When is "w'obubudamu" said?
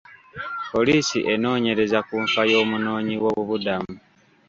3.23-3.93